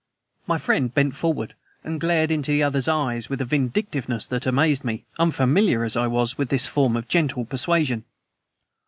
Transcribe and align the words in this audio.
My 0.47 0.57
friend 0.57 0.91
bent 0.91 1.15
forward 1.15 1.53
and 1.83 2.01
glared 2.01 2.31
into 2.31 2.51
the 2.51 2.63
other's 2.63 2.87
eyes 2.87 3.29
with 3.29 3.39
a 3.39 3.45
vindictiveness 3.45 4.25
that 4.29 4.47
amazed 4.47 4.83
me, 4.83 5.05
unfamiliar 5.19 5.83
as 5.83 5.95
I 5.95 6.07
was 6.07 6.39
with 6.39 6.49
this 6.49 6.65
form 6.65 6.95
of 6.97 7.07
gentle 7.07 7.45
persuasion. 7.45 8.05